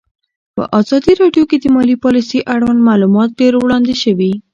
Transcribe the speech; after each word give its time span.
په 0.55 0.63
ازادي 0.79 1.13
راډیو 1.21 1.43
کې 1.49 1.57
د 1.59 1.65
مالي 1.75 1.95
پالیسي 2.03 2.39
اړوند 2.53 2.79
معلومات 2.89 3.29
ډېر 3.39 3.53
وړاندې 3.57 3.95
شوي. 4.03 4.31